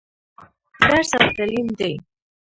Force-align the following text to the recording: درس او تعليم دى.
درس 0.87 1.09
او 1.19 1.27
تعليم 1.37 1.67
دى. 1.79 1.91